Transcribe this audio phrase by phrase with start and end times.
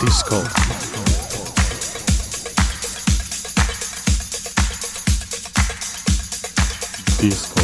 [0.00, 0.42] Disco.
[7.20, 7.62] Disco.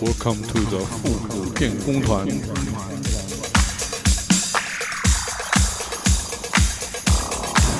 [0.00, 2.26] Welcome to the 复古电工团。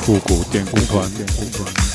[0.03, 1.88] 复古电工团。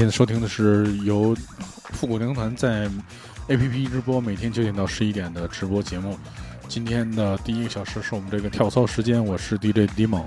[0.00, 1.36] 现在收听的是由
[1.90, 2.88] 复古灵团在
[3.48, 6.18] APP 直播，每天九点到十一点的直播节目。
[6.68, 10.24] 今天的第一个小时是我们这个跳操时间，我是 DJ Dimo。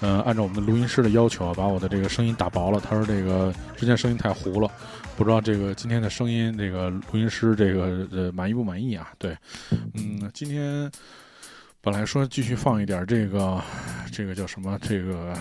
[0.00, 2.78] 呃，按照我们的录音师的要求啊，把我的这个声音打薄了。
[2.78, 4.70] 他说这个之前声音太糊了，
[5.16, 9.08] 不知道这个今天的声音，这个录音师这个呃满意不满意啊？
[9.16, 9.34] 对，
[9.94, 10.92] 嗯，今天
[11.80, 13.58] 本来说继续放一点这个
[14.12, 15.34] 这个叫什么这个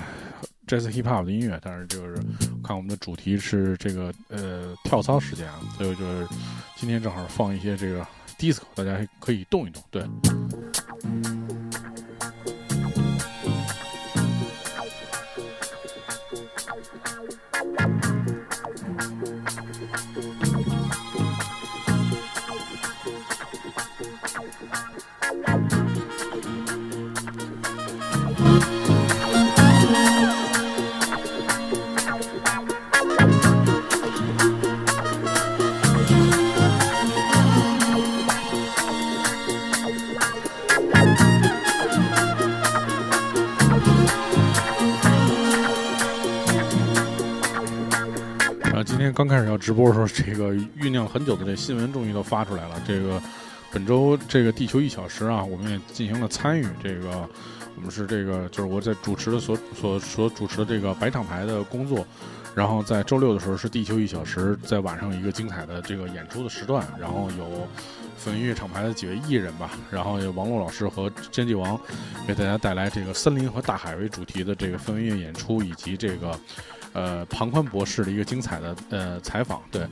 [0.68, 2.16] Jazz Hip Hop 的音乐，但是就是
[2.64, 6.28] 看我们的主题是这个呃跳操时间啊，所以就是
[6.76, 8.06] 今天正好放一些这个
[8.40, 9.84] disco，大家可以动一动。
[9.92, 10.04] 对，
[49.16, 52.82] 刚开始要直播的时候，这个酝酿很久的这新闻终于都发出来了。
[52.86, 53.22] 这个
[53.72, 56.68] 本周这个地球一小时啊，我们也进行了参与。
[56.84, 57.28] 这个
[57.78, 62.06] 我们是这个就是我在主持的所所所主持的这个白厂牌的工作。
[62.54, 67.68] 然后在周六的时候是地球一小时，在晚上有一个精彩的这个演出的时段，然后有
[68.18, 71.80] 粉音乐厂牌的几位艺人吧，然后有王璐老师和坚记王
[72.25, 76.39] 给大家带来这个森林和大海为主题的这个氛围乐演出，以及这个
[76.96, 79.62] 呃庞宽博士的一个精彩的呃采访。
[79.70, 79.86] 对，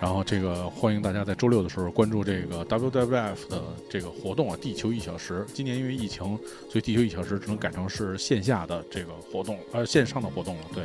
[0.00, 5.44] 然后这个欢迎大家在周六的时候关注这个 WWF 的这个活动啊，地球一小时。
[5.52, 6.38] 今年因为疫情，
[6.70, 10.62] 所以地球一小时只能改成是线下的这个活动，呃线上的活动了。
[10.72, 10.84] 对。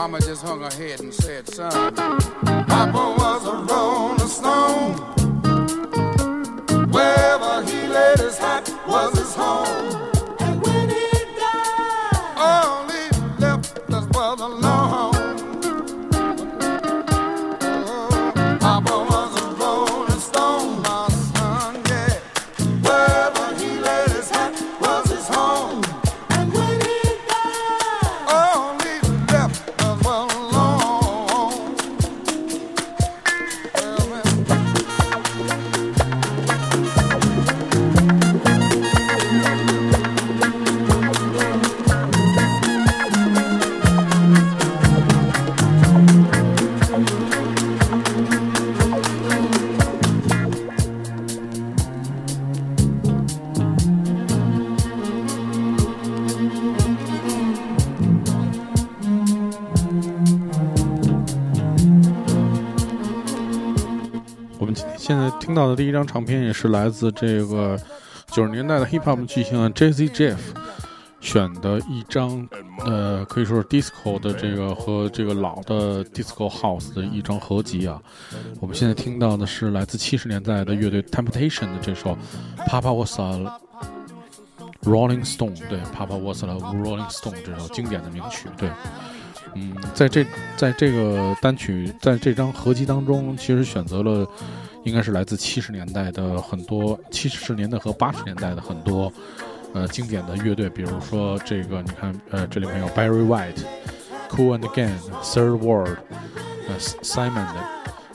[0.00, 4.94] Mama just hung her head and said, son, Papa was a rolling stone.
[6.90, 10.09] Wherever he laid his hat was his home.
[65.50, 67.76] 听到的第一张唱片也是来自这个
[68.28, 70.38] 九十年代的 hip hop 巨星 Jay Z Jeff，
[71.20, 72.48] 选的一张，
[72.86, 78.00] 呃，可以说是 disco 的这个和这个老的 disco house 的一张合集啊。
[78.60, 82.16] 我们现在听到的是来自七十年代的乐队 Temptation 的这首
[82.68, 83.58] 《Papa Was a
[84.84, 88.70] Rolling Stone》，对，《Papa Was a Rolling Stone》这首经典的名曲，对。
[89.54, 90.24] 嗯，在这
[90.56, 94.26] 在这个单曲在这张合集当中，其实选择了
[94.84, 99.12] 应该是来自七十年代的很多七十年代和八十年代的很多
[99.72, 103.62] 呃经典的乐队，比如说这个你看呃这里面有 Barry White、
[104.30, 105.98] Cool and Gang、Third World、
[106.68, 107.64] 呃 Simon 的。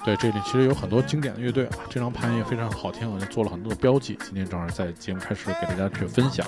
[0.06, 4.16] 对，这里其实有很多经典的乐队啊，这张盘也非常好听，我就做了很多的标记。
[4.24, 6.46] 今天正好在节目开始给大家去分享。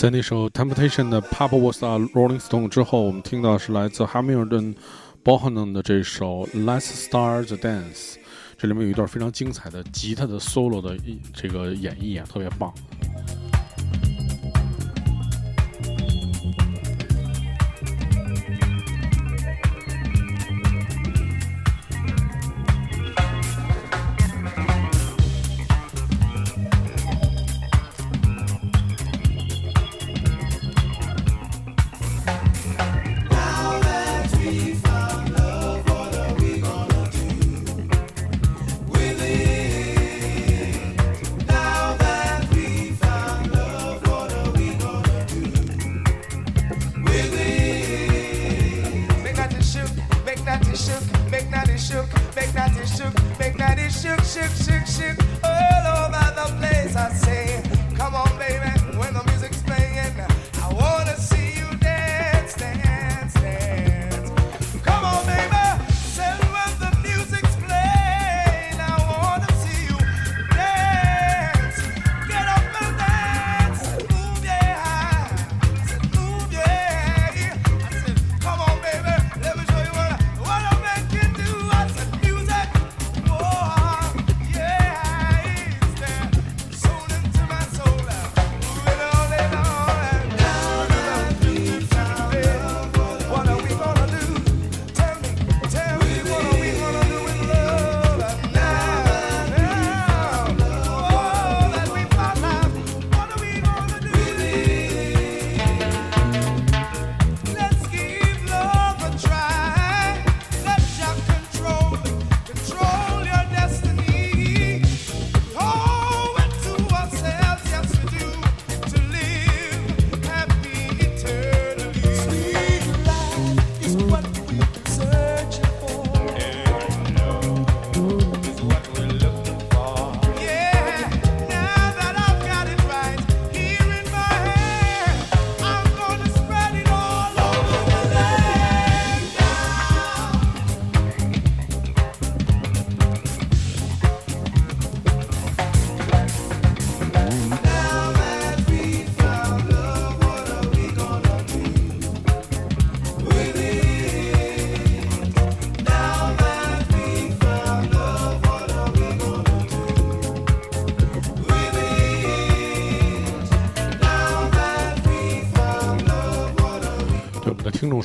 [0.00, 4.74] 在那首 Temptation 的 Pop Was a Rolling Stone 之后，我们听到是来自 Hamilton
[5.22, 8.14] b o h a n a n 的这首 Let's Start the Dance，
[8.56, 10.96] 这里面有一段非常精彩的吉他的 solo 的
[11.34, 12.72] 这个演绎啊，特别棒。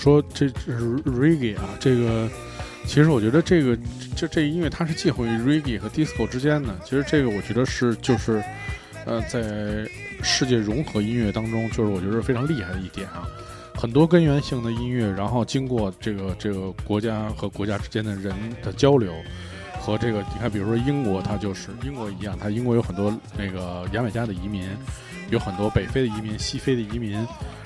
[0.06, 2.30] 说这这是 reggae 啊，这个
[2.86, 3.76] 其实我觉得这个
[4.16, 6.78] 这这音乐它是介乎于 reggae 和 disco 之间的。
[6.84, 8.40] 其实这个我觉得是就是
[9.08, 9.90] 呃在
[10.22, 13.28] 世界融合音乐当中，就是我觉得非常厉害的一点啊。
[13.74, 19.12] 很多根源性的音乐，然后经过这个这个国家和国家之间的人的交流，
[19.82, 24.70] 和这个你看，比如说英国，它就是英国一样，它英国有很多那个牙买加的移民，
[25.30, 27.26] 有很多北非的移民、西非的移民，然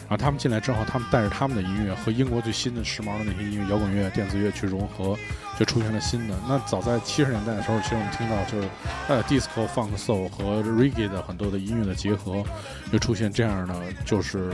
[0.09, 5.17] 后他们进来之后，他们带着他们的音乐和英国最新的时髦的那些音乐、摇滚乐、电子乐去融合，
[5.57, 6.35] 就出现了新的。
[6.47, 8.69] 那早在七十年代的时候，其实我们听到就是
[9.07, 12.43] 呃 disco、funk、soul 和 reggae 的很多的音乐的结合，
[12.91, 14.51] 就出现这样的就是。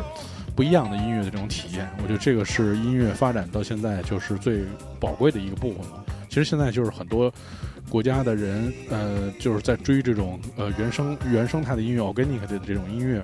[0.56, 4.64] 不一样的音乐的这种体验，我觉得这个是音乐发展到现在就是最
[5.02, 6.02] 宝贵的一个部分了。
[6.30, 7.30] 其实现在就是很多
[7.90, 13.22] 国家的人，呃，就是在追这种呃原生原生态的音乐 organic 的这种音乐，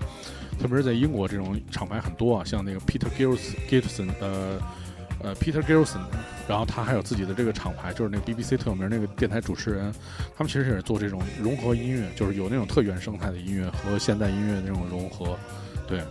[0.60, 4.60] 特别是在英国这种厂牌很多啊，像那个 Peter Gilson Gibson 呃
[5.21, 6.00] 呃 Peter Gilson，
[6.47, 9.93] 然后他还有自己的这个厂牌，就是那个 BBC 特有名那个电台主持人，
[10.38, 15.38] 他们其实也是做这种融合音乐，就是有那种特原生态的音乐和现代音乐那种融合，
[15.88, 16.02] 对。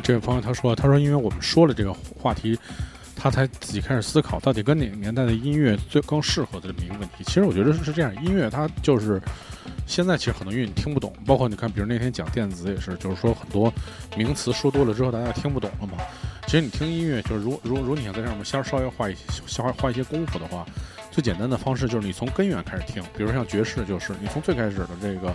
[0.00, 2.58] 这位朋友他说，他说因为我们说了这个话题，
[3.16, 7.24] 他才自己开始思考，到底跟哪个年代的音乐最更适合的这么一个问题。
[7.24, 9.20] 其实我觉得是这样，音乐它就是
[9.86, 13.72] 现在其实很多音乐你听不懂，包括你看，比如那天讲电子也是，就是说很多
[14.16, 15.98] 名词说多了之后，大家听不懂了嘛。
[16.46, 20.66] 其实你听音乐，就是如如如果你想在上面先稍微花一些稍微花一些功夫的话，
[21.14, 25.32] 最简单的方式就是你从根源开始听，比如像爵士，就是你从最开始的这个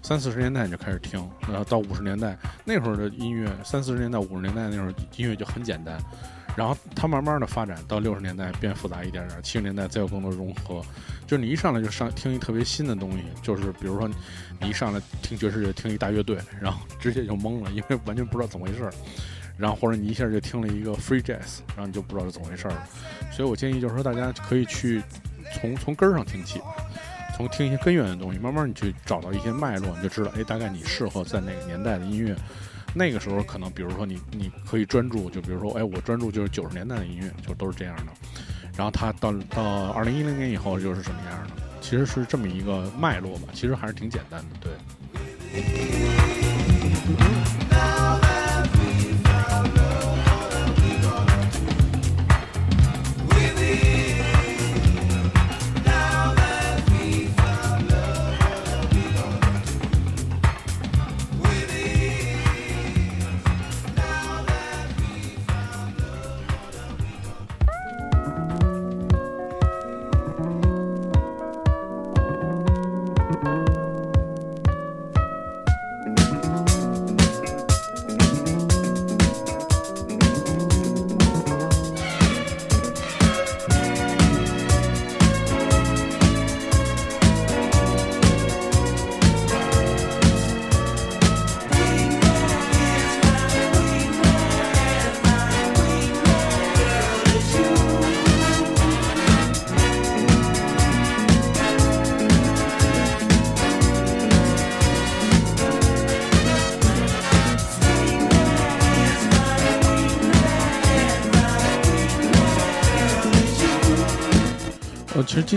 [0.00, 5.98] 三四十年代你就开始听，然后到五十年代那会儿的音乐，三四十年代、五十年代那会儿音乐就很简单，
[6.56, 10.80] 然后它慢慢的发展到六十年代变复杂一点点，七十年代再有更多融合，
[11.26, 14.08] 就是你一上来就上听一特别新的东西，就是比如说
[14.60, 18.92] 你一上来听爵士就听一大乐队，然后直接就懵了，因为完全不知道怎么回事儿。
[19.56, 22.88] 然后或者你一下就听了一个 free jazz，然后你就不知道是怎么回事儿了。
[23.30, 25.02] 所以我建议就是说，大家可以去
[25.54, 26.60] 从从根儿上听起，
[27.36, 32.36] 从听一些根源的东西，慢慢你去找到一些脉络，你就知道，哎，大概你适合在哪个年代的音乐。
[32.94, 38.12] 那个时候可能，比如说你你可以专注，就比如说，哎，我专注就是九十年代的音乐，就都是这样的。
[38.76, 41.50] 然后它到到二零一零年以后就是什么样的？
[41.80, 46.55] 其实是这么一个脉络吧，其实还是挺简单的，对。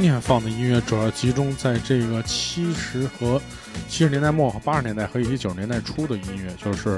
[0.01, 3.37] 今天放的音乐主要集中在这个七十和
[3.89, 6.97] 七十年代末和八十年代和以及九十年代初的音乐，就是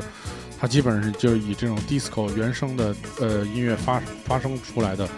[0.60, 5.10] 它基本上是就是以这种 disco 原声的呃音乐发发生出来的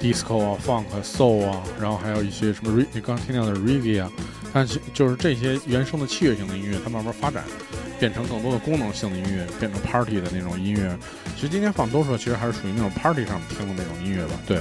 [0.00, 4.08] disco 啊、funk、soul 啊，然后还有一些什么 re 你刚听到的 reggae 啊，
[4.52, 7.42] 但是就是这些原声的器乐性的音乐，它慢慢发展。
[7.98, 10.96] 变成更多的功能性的音乐，变成 party 的那种音乐。
[11.36, 14.34] 其实今天放多数其实还是属于那种 party 上听的那种音乐吧。
[14.46, 14.60] 对。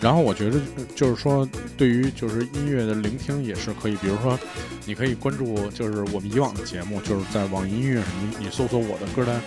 [0.00, 0.60] 然后我觉得
[0.94, 4.38] 就是说，对于就是音乐的聆听也是可以，比如说，
[4.84, 9.40] 你可以关注就是我们以往的节目，就是在网易音乐上，你你搜索我的歌单，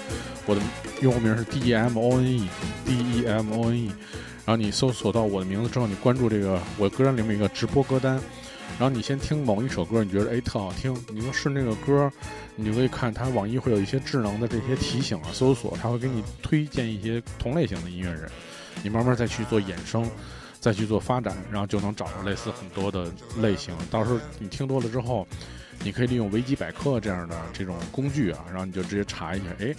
[0.45, 0.61] 我的
[1.01, 2.49] 用户名是 D E M O N E
[2.85, 3.87] D E M O N E，
[4.45, 8.19] 然后你搜索到我的名字之后，你关注这个我歌单里面一个直播歌单。
[8.77, 12.09] 然后你先听某一首歌，你觉得哎特好听，你说是那个歌，
[12.55, 18.29] 你就可以看它网易会有一些智能的这些提醒啊，搜索，它会给你推荐一些同类型的音乐人，
[18.81, 20.09] 你慢慢再去做衍生，
[20.59, 23.73] 再去做发展，然后就能找到类似很多的类型。
[23.89, 25.27] 到时候你听多了之后。
[25.81, 29.73] 你可以利用维基百科这样的这种工具啊，然后你就直接查一下，哎，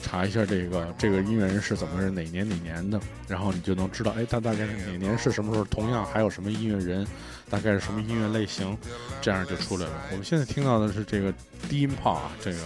[0.00, 7.06] 查一下这个这个音乐人是怎么是哪年哪年的，然后你就能知道，哎，他大概哪年是什么时候，同样还有什么音乐人，
[7.50, 8.74] 大概是什么音乐类型，
[9.20, 9.92] 这样就出来了。
[10.12, 11.30] 我们现在听到的是这个
[11.68, 12.58] 低音炮啊，这个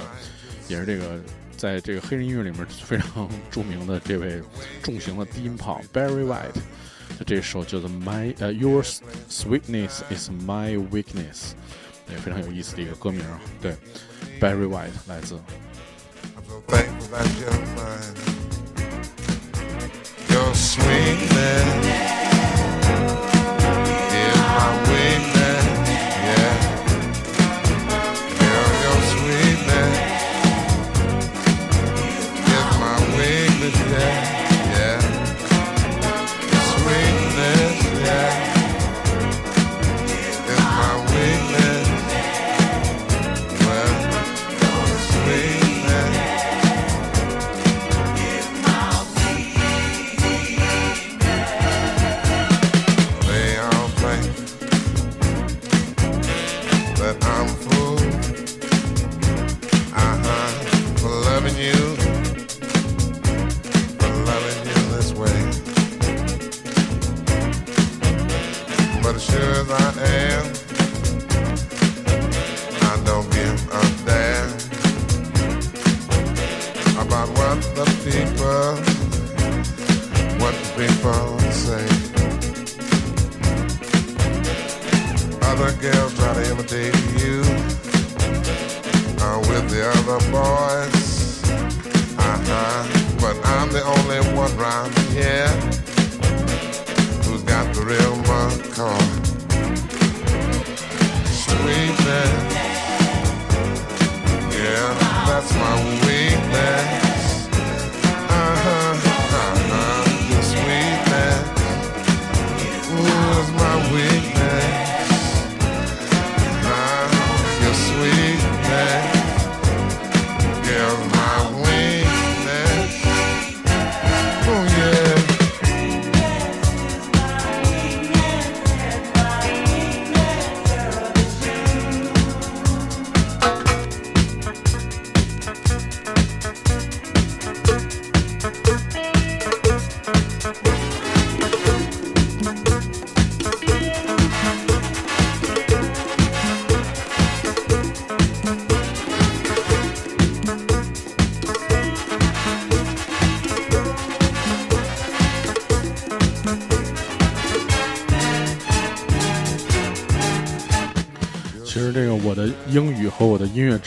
[0.69, 1.21] 也是这个
[1.57, 4.41] 在这个黑人音乐里面非常著名的这位
[4.85, 6.61] 重型的低音炮 Barry White
[7.18, 8.84] 的这首叫做 My 呃 Your
[9.30, 11.54] Sweetness Is My Weakness。
[12.12, 13.76] 也非常有意思的一个歌名啊，对，
[14.40, 15.36] Barry White 来自。
[16.36, 18.14] I'm so thankful that you're mine.
[20.30, 22.07] Your sweetness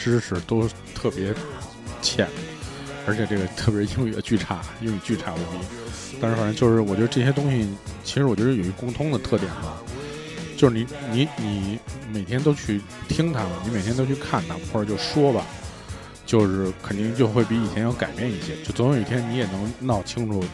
[0.02, 1.32] 知识都特别
[2.00, 2.26] 浅，
[3.06, 5.64] 而且这个特别是英语的巨差，英语巨差无比。
[6.20, 7.68] 但是反正就是我觉得这些东西，
[8.02, 9.80] 其实我觉得有一共通的特点吧，
[10.56, 11.78] 就是你你你
[12.12, 15.46] 每天都去听它们，你每天都去看它，或者就说吧，
[16.26, 18.60] 就是肯定就会比以前要改变一些。
[18.64, 20.44] 就总有一天你也能闹清楚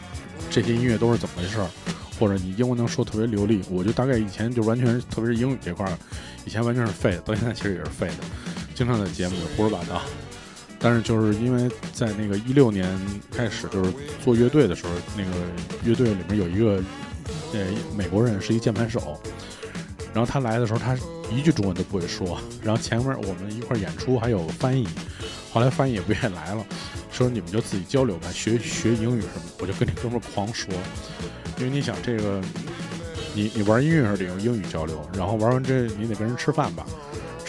[0.51, 1.67] 这些音乐都是怎么回事儿，
[2.19, 3.63] 或者你英文能说特别流利。
[3.69, 5.97] 我就大概以前就完全，特别是英语这块儿，
[6.45, 8.13] 以前完全是废的，到现在其实也是废的，
[8.79, 10.01] 经常在节目里胡说八道。
[10.79, 12.87] 但是就是因为在那个一六年
[13.29, 13.91] 开始，就是
[14.23, 15.31] 做乐队的时候，那个
[15.83, 16.81] 乐队里面有一个
[17.51, 17.59] 呃
[17.93, 19.19] 美国人是一键盘手，
[20.13, 20.97] 然后他来的时候他
[21.29, 24.87] 一句中文都不会说，然后前面我们一块演出还有翻译，
[25.51, 26.65] 后来翻译也不愿意来了，
[27.11, 30.73] 说你们就自己交流吧，学学英语什么，我就跟这哥们狂说，
[31.57, 32.41] 因为你想这个
[33.33, 36.85] 你你玩音乐时候得用英语交流，然后玩完这你得跟人吃饭吧，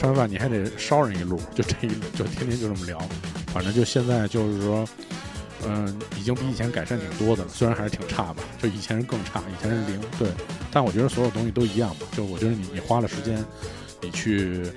[0.01, 2.99] 吃完饭你还得捎人一路，就这一就天天就这么聊，
[3.49, 4.89] 反正就现在就是说，
[5.67, 10.27] 嗯、已经比以前改善挺多的了，虽然还是挺差吧，就以前是更差，以前是零，对，
[10.73, 13.45] 但我觉得所有东西都一样吧，就我觉得你你花了时间，
[14.01, 14.73] 你去。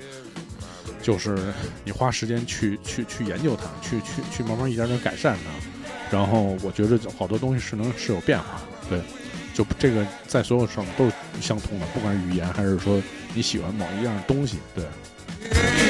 [1.01, 1.37] 就是
[1.83, 9.01] 你花时间去去去研究它，去去去慢慢一点点改善它，然后我觉得好多东西是能是有变化的，对，
[9.53, 13.01] 就这个在所有上都是相通的，不管是语言还是说
[13.33, 14.85] 你喜欢某一样东西，对。
[15.51, 15.82] Yeah.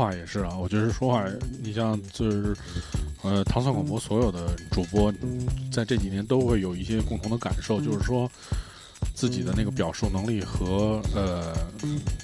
[0.00, 1.26] 话也是啊，我觉得说话，
[1.62, 2.56] 你像就是，
[3.22, 5.12] 呃，糖蒜广播所有的主播，
[5.70, 8.30] 在这几年都会有一些共同的感受，就是说
[9.14, 11.54] 自己的那个表述能力和呃，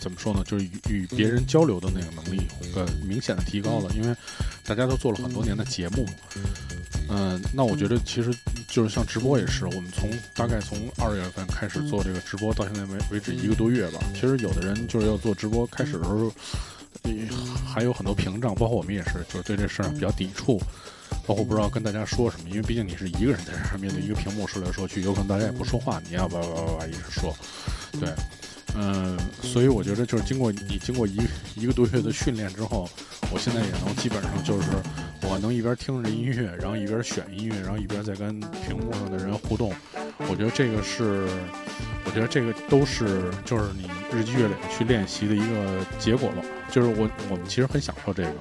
[0.00, 2.40] 怎么说呢，就是与与别人交流的那个能力，
[2.74, 4.16] 呃，明显的提高了，因为
[4.64, 6.12] 大家都做了很多年的节目嘛。
[7.08, 8.34] 嗯、那我觉得其实
[8.66, 14.00] 就是像直播也是，我们从大概从二月份开始做这个直播，到现在为为止一个多月吧。
[14.14, 16.32] 其实有的人就是要做直播，开始的时候
[17.66, 20.58] 还有很多屏障，包括我们也是，就是对这事儿比较抵触，
[21.26, 27.34] 包括不知道跟大家说什么，因为毕竟你是一个人在这儿面对一个屏幕说来说去，有可能大家也不说话，你要叭叭叭叭一直说，
[28.00, 28.08] 对，
[28.74, 31.18] 嗯，所以我觉得就是经过你经过一
[31.54, 32.88] 一个多月的训练之后，
[33.30, 34.68] 我现在也能基本上就是
[35.22, 39.72] 我能一边听着音乐，然后一边选音乐，然后一边在跟屏幕上的人互动，
[40.28, 41.28] 我觉得这个是。
[42.06, 46.36] 我觉得这个都是就是你日积月累去练习的一个结果吧。
[46.70, 48.32] 就是我我们其实很享受这个，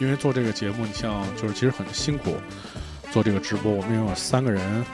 [0.00, 2.36] 因为做这个节目，你像就是其实很辛苦
[3.10, 3.72] 做这个直播。
[3.72, 4.84] 我们有三个人，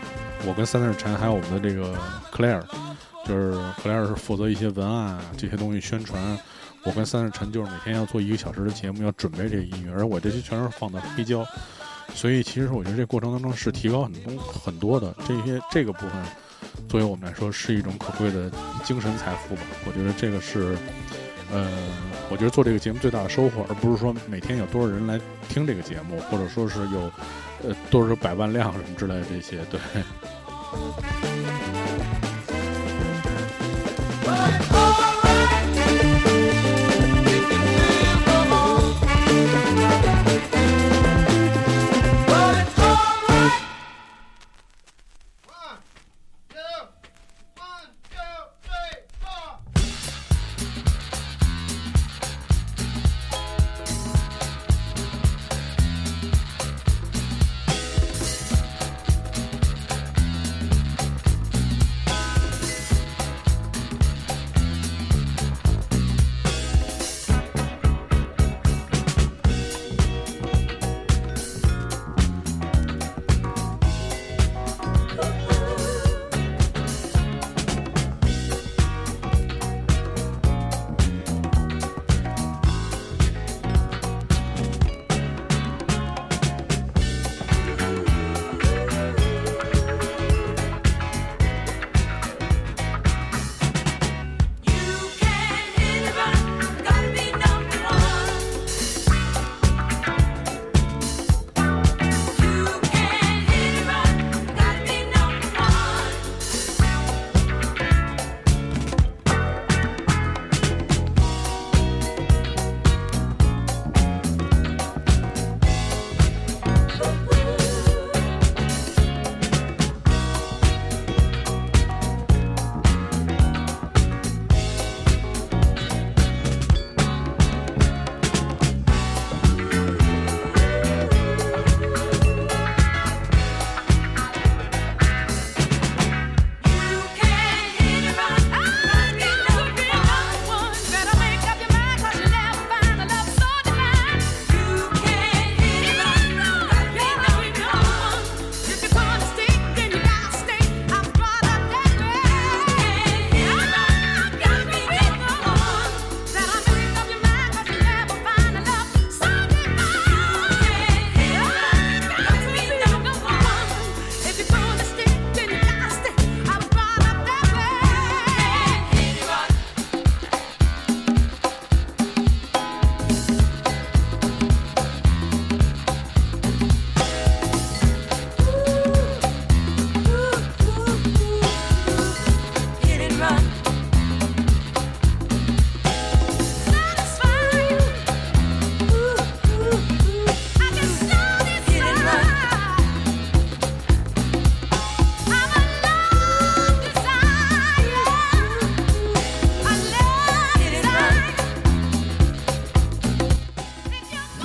[0.46, 1.94] 我跟三色陈还有我们的这个
[2.32, 2.62] Claire，
[3.26, 6.38] 就是克莱尔是负责一些文案啊这些东西宣传。
[6.84, 11.44] 我跟三色陈就是每天要做一个小时的节目，要准备这个音乐，而我这些全是放的黑胶。
[12.14, 16.12] 所以其实我觉得这过程当中是提高很多很多的这些这个部分。
[16.88, 18.50] 作为我们来说是一种可贵的
[18.84, 19.62] 精神财富吧。
[19.86, 20.76] 我觉得这个是，
[21.52, 21.68] 呃，
[22.30, 27.10] 我觉得做这个节目最大的收获，而不是说每天有多少人来听这个节目，或者说是有，
[27.62, 29.58] 呃，多少百万量什么之类的这些。
[29.70, 29.80] 对。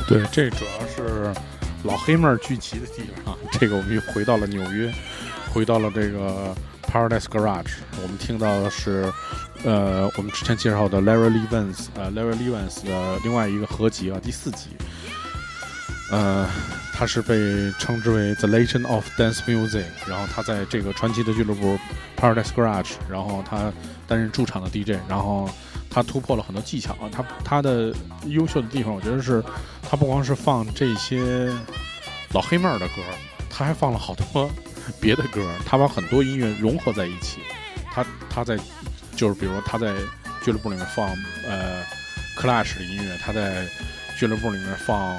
[0.10, 1.32] 对，这主要是
[1.84, 3.38] 老黑妹聚集的地方。
[3.54, 4.92] 这个我们又回到了纽约，
[5.54, 6.52] 回到了这个
[6.82, 7.74] Paradise Garage。
[8.02, 9.14] 我们听到的是，
[9.64, 14.70] 呃，我们之前介绍的 Larry Levens，呃，Larry Levens 的另外一个合集啊，第四集。
[16.10, 16.50] 呃，
[16.92, 19.86] 他是被称之为 The Legend of Dance Music。
[20.08, 21.78] 然后他在这个传奇的俱乐部
[22.18, 23.72] Paradise Garage，然后他
[24.08, 25.48] 担任驻场的 DJ，然后。
[25.92, 27.92] 他突破了很多技巧啊，他他的
[28.28, 29.44] 优秀的地方，我觉得是，
[29.90, 31.52] 他不光是放这些
[32.32, 33.02] 老黑妹儿的歌，
[33.50, 34.48] 他还放了好多
[35.02, 37.40] 别的歌，他把很多音乐融合在一起。
[37.92, 38.56] 他他在
[39.16, 39.96] 就是比如他在
[40.44, 41.08] 俱乐部里面放
[41.48, 41.84] 呃
[42.38, 43.68] Clash 的音乐，他在
[44.18, 45.18] 俱乐部里面放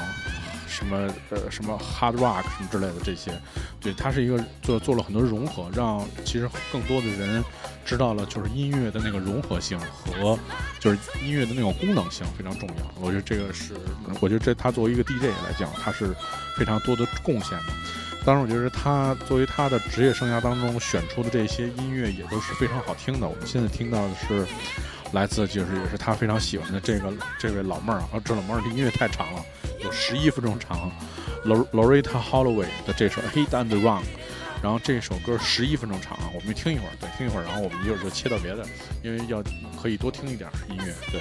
[0.69, 3.33] 什么呃什么 Hard Rock 什么之类的这些，
[3.81, 7.43] 对他是一个做做了很多融合，让其实更多的人
[7.85, 10.39] 知道了就是音乐的那个融合性和
[10.79, 12.75] 就是音乐的那种功能性非常重要。
[13.01, 13.75] 我觉得这个是，
[14.21, 16.15] 我觉得这他作为一个 DJ 来讲，他是
[16.57, 17.73] 非常多的贡献的。
[18.25, 23.27] 当然，我觉得他作为他的职业生涯当中选出的这些音乐也都是非常好听的。
[23.27, 24.47] 我们现在听到的是
[25.13, 29.43] 来自就是也是他非常喜欢的这个这位老妹儿啊，这老妹儿的音乐太长了，
[29.83, 30.91] 有十一分钟长。
[31.47, 34.03] Lor- Loretta Holloway 的这首《Hit and Run》，
[34.63, 38.65] 然后这首歌十一分钟长啊，我们听一会儿，对，听一会儿，然后我们一会儿就切到别的，
[39.03, 39.43] 因为要
[39.81, 41.21] 可以多听一点音乐，对。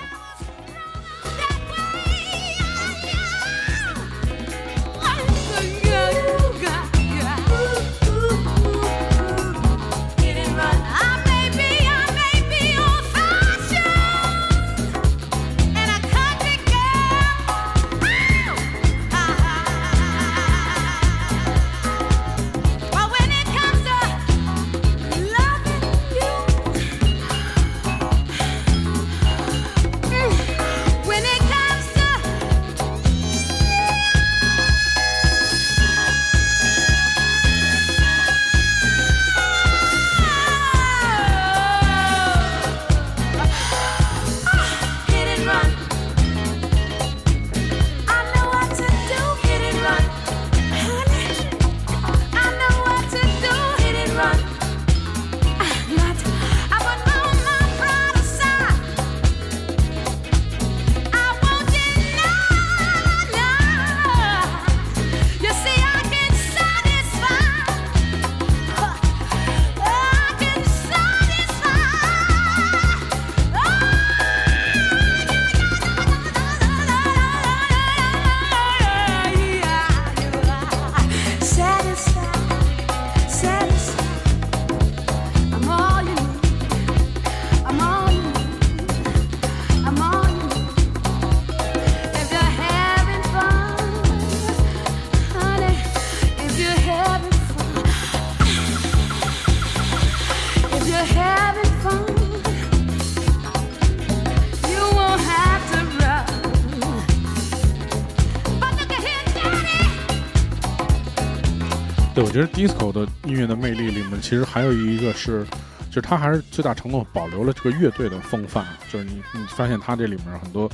[112.40, 115.46] 觉得 disco 的音乐的魅力里面，其实还有一个是，
[115.90, 118.66] 就是它还是最大程度保留了这个乐队的风范。
[118.90, 120.72] 就是你你发现它这里面很多，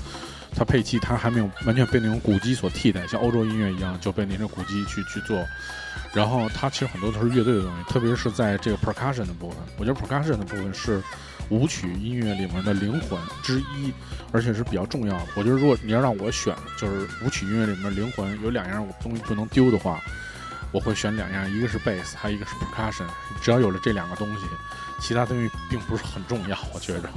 [0.55, 5.43] 它配器它还没有完全被那种鼓机所替代，像欧洲音乐一样就被那种鼓机去去做。
[6.13, 11.01] 然后它其实很多都是乐队的东西，特别是在这个 percussion 的部分，我觉得 percussion 的部分是
[11.49, 13.91] 舞曲音乐里面的灵魂之一，
[14.31, 15.27] 而且是比较重要的。
[15.35, 19.99] 我觉得如果你要让我选，就是舞曲音乐里面灵魂有两样东西不能丢的话，
[20.75, 23.05] 我会选两样，一个是 bass，还有一个是 percussion。
[23.41, 24.41] 只要有了这两个东西，
[24.99, 26.57] 其他东西并不是很重要。
[26.73, 27.09] 我觉着，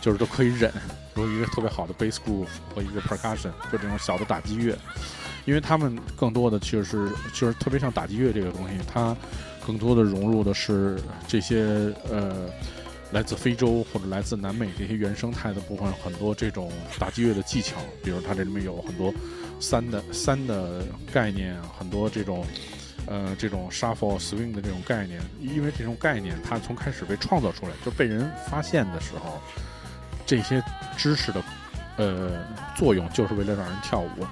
[0.00, 0.72] 就是都可以忍。
[1.16, 4.78] 有一个特别好的 bass groove 和一个 percussion，就这种小的打击乐，
[5.44, 9.16] 因为他们更多的其实是就是特别像打击乐这个东西，它
[9.66, 10.96] 更多的融入的是
[11.26, 12.48] 这些呃。
[13.12, 19.12] 来自非洲或者来自南美这些原生态的部分，很多这种打击乐的技巧，比如它这里面有很多
[19.58, 22.46] 三的三的概念，很多这种
[23.06, 29.40] 呃这种 shuffle swing 的这种概念，因为这种概念它从开始被创造出来，就被人发现的时候，
[30.26, 30.62] 这些
[30.96, 31.42] 知识的
[31.96, 32.44] 呃
[32.76, 34.26] 作用就是为了让人跳舞，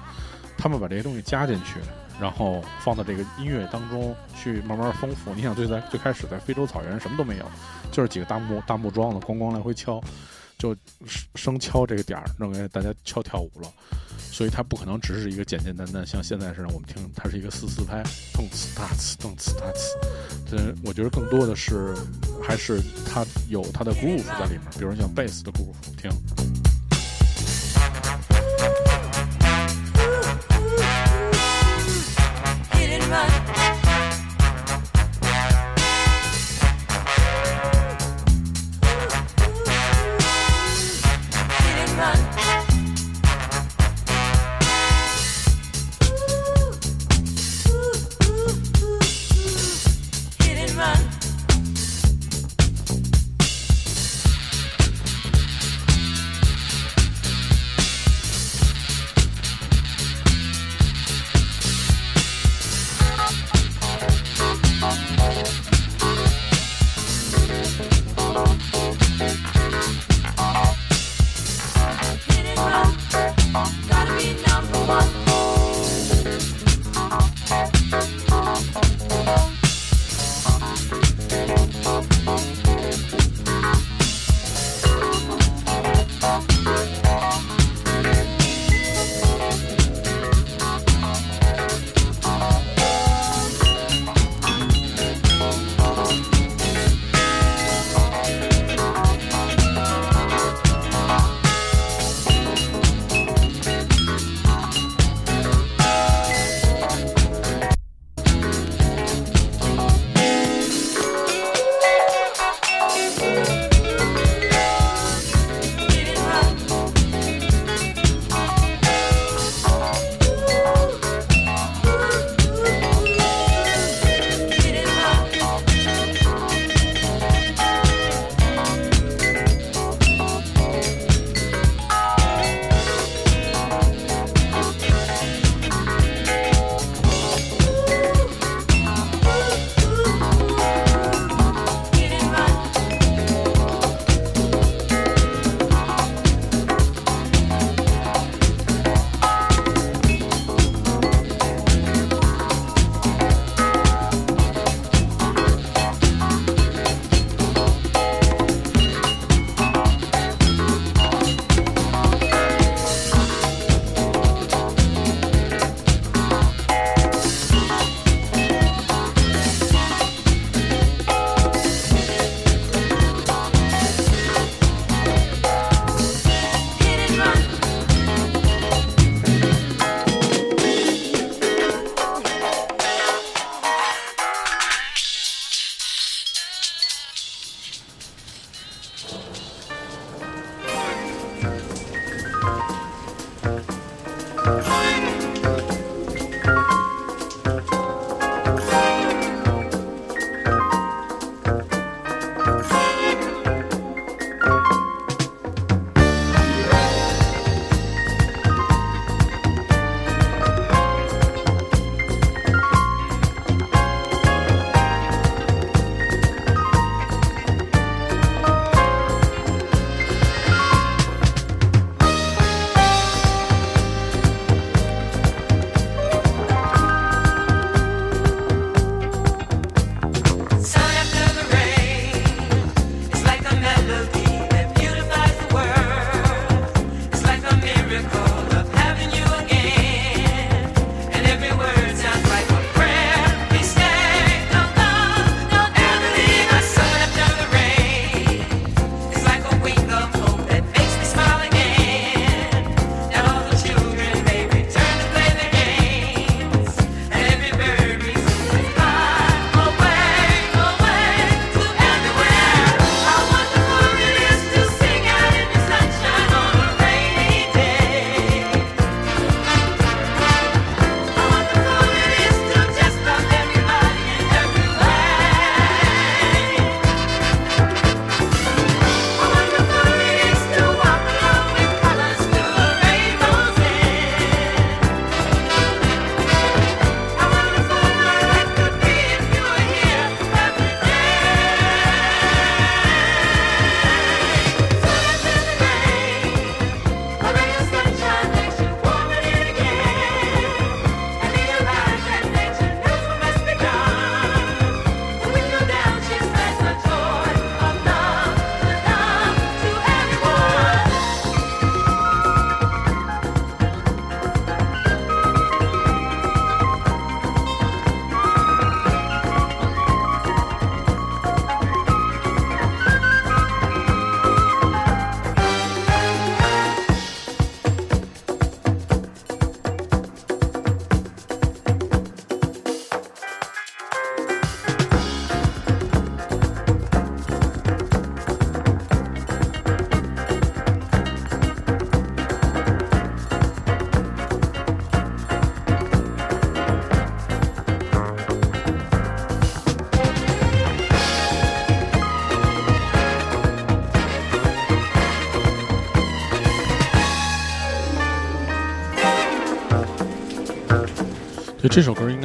[0.57, 1.79] 他们把这些东西加进去，
[2.19, 5.33] 然后放到这个音乐当中去慢慢丰富。
[5.33, 7.45] 你想最在最开始在非洲草原什么都没有，
[7.91, 10.01] 就是几个大木大木桩子咣咣来回敲，
[10.59, 10.75] 就
[11.33, 13.67] 生敲这个点儿，认为大家敲跳舞了。
[14.31, 18.03] 所以它不可能只是一个简简单单像现在似的，我们听它是一个四四拍，
[18.33, 19.97] 动次打次，动次打次。
[20.45, 21.95] 这我觉得更多的是
[22.41, 26.11] 还是它有它的鼓舞符在里面，比如像贝斯的鼓舞符听。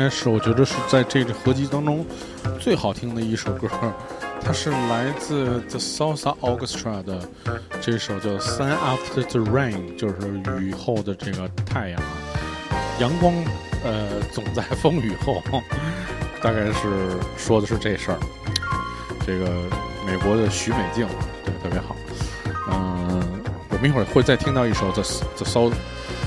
[0.05, 2.05] 该是我觉得是在这个合集当中
[2.61, 3.66] 最好听的一首歌，
[4.38, 7.26] 它是来自 The Salsa Orchestra 的
[7.80, 10.14] 这首叫《Sun After the Rain》，就是
[10.61, 12.02] 雨后的这个太阳，
[13.00, 13.32] 阳光
[13.82, 15.42] 呃总在风雨后，
[16.42, 18.18] 大概是说的是这事儿。
[19.26, 19.46] 这个
[20.07, 21.09] 美国的许美静，
[21.46, 21.96] 对，特别好。
[22.70, 25.02] 嗯，我们一会儿会再听到一首 The
[25.38, 25.46] The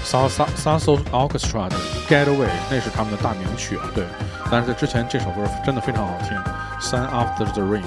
[0.07, 1.75] sasa sasa Orchestra 的
[2.07, 4.05] Getaway，那是他们的大名曲啊，对。
[4.49, 6.37] 但是在之前这首歌真的非常好听，
[6.81, 7.81] 《Sun After the Rain》。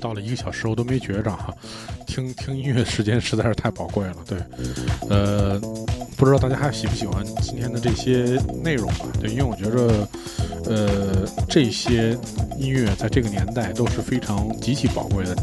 [0.00, 1.54] 到了一个小时，我都没觉着哈。
[2.06, 4.38] 听听音乐时间实在是太宝贵了，对，
[5.08, 5.60] 呃，
[6.16, 9.06] 不知道大家还喜不喜欢今天的这些内容吧？
[9.20, 10.08] 对，因为我觉着，
[10.64, 12.18] 呃，这些
[12.58, 15.36] 音乐在这个年代都是非常极其宝贵的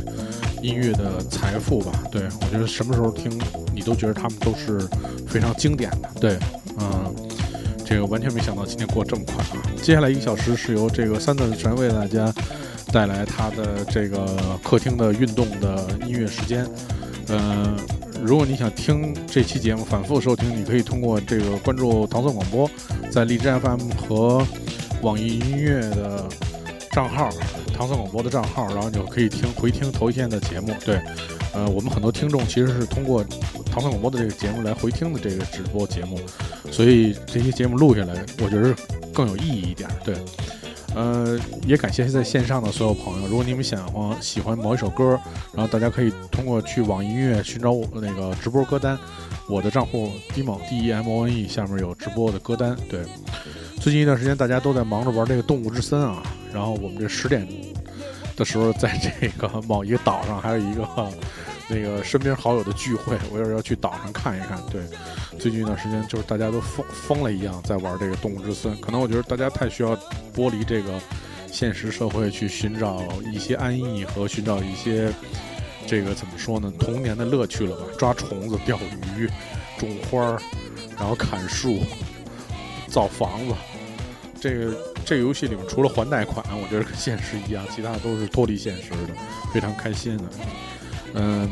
[0.62, 2.03] 音乐的财富吧？
[2.12, 3.32] 对我觉得什么时候听，
[3.74, 4.80] 你都觉得他们都是
[5.26, 6.38] 非常经典的，对，
[6.80, 7.16] 嗯。
[7.89, 9.64] 这个完全没想到今天过这么快啊！
[9.82, 12.30] 接下来一个小时是由这个三段神为大家
[12.91, 14.25] 带来他的这个
[14.63, 16.67] 客厅的运动的音乐时间。
[17.29, 17.77] 嗯、
[18.23, 22.69] 如果你想听这期节目反复收听，你可以通过这个关注唐宋广播，
[23.11, 24.47] 在荔枝 FM 和
[25.01, 26.25] 网易音乐的
[26.91, 27.29] 账号，
[27.73, 30.73] 唐宋广播的账号，然后你就可以听回听头一天的节目。
[30.85, 31.01] 对，
[31.53, 33.23] 呃，我们很多听众其实是通过
[33.69, 36.17] 唐宋广播的这个节目来回听的这个直播节目，
[36.71, 38.73] 所以这些节目录下来，我觉得
[39.13, 39.89] 更有意义一点。
[40.05, 40.15] 对，
[40.97, 43.27] 呃，也感谢在线上的所有朋友。
[43.27, 45.19] 如果你们想欢喜欢某一首歌，
[45.53, 48.97] 然后大家可以通过去网易音乐寻找我那个直播歌单，
[49.47, 52.75] 我的账户 Dmon D E M O N E 下面有直播的歌单。
[52.89, 53.01] 对，
[53.79, 57.47] 最近一段时间大家都在忙着玩这个动物之森啊，然后我们这十点
[58.35, 60.83] 的时候，在这个某一个岛上还有一个
[61.70, 64.61] 那个身边好友的聚会，我有时候要去岛上看一看。
[64.72, 64.82] 对，
[65.38, 69.95] 最近一段时间就是大家都疯疯了一样在玩这个动物之森，可能我觉得大家太需要
[70.34, 70.99] 剥离这个
[71.51, 73.03] 现实社会，去寻找
[73.34, 75.13] 一些安逸和寻找一些
[75.86, 77.84] 这个怎么说呢，童年的乐趣了吧？
[77.97, 78.80] 抓虫子、钓
[79.18, 79.28] 鱼、
[79.78, 80.41] 种花儿，
[80.97, 81.80] 然后砍树、
[82.88, 83.53] 造房子。
[84.39, 89.13] 这个这个游戏里面除了还贷款，我觉得跟现实一样，其他的都是脱离现实的，
[89.51, 90.24] 非常开心的。
[91.14, 91.49] 嗯，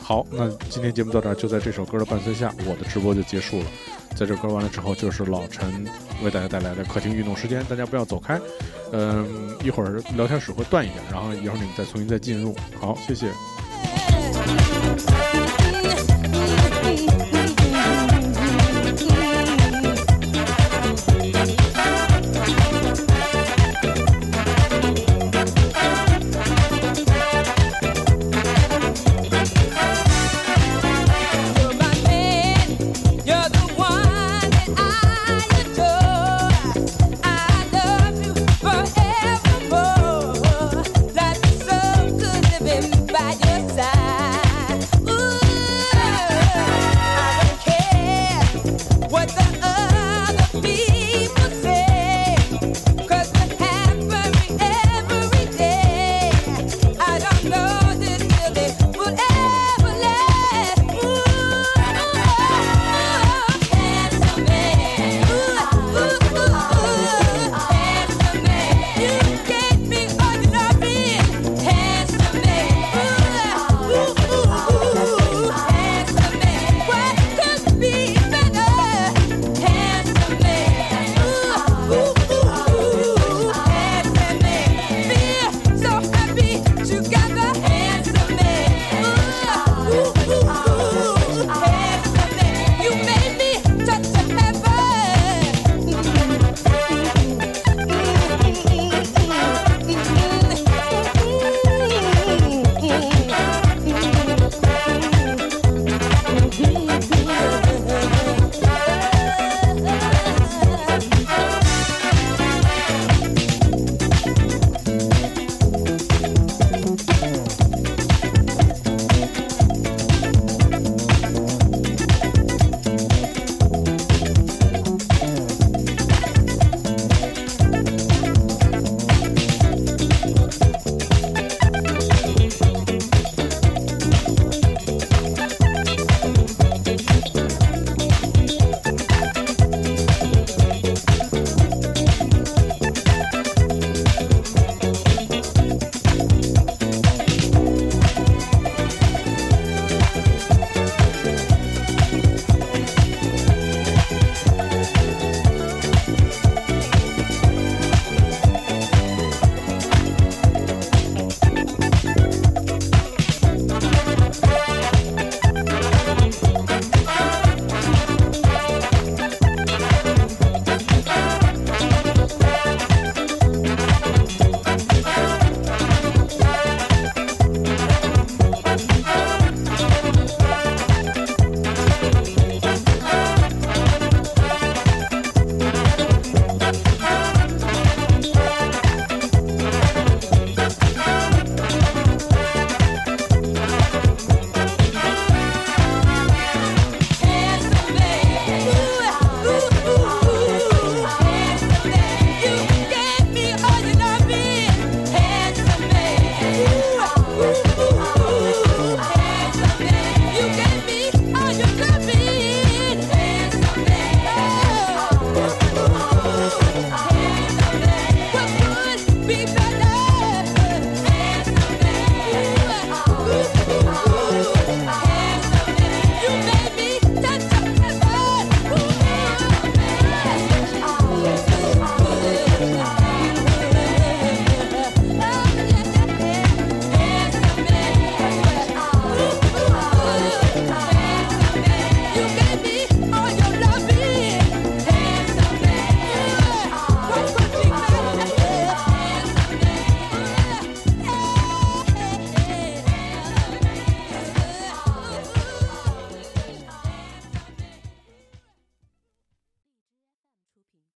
[0.00, 3.66] 好，那今天节目到这儿，就在这首歌的伴随下，我的直播就结束了。
[4.14, 5.86] 在这歌完了之后，就是老陈
[6.22, 8.40] 为大家带来的客厅运动时间，大家不要走开。
[8.92, 12.56] 嗯，一会儿聊天室会断一点，然后一会儿你们再重新再进入。
[12.80, 13.30] 好，谢谢。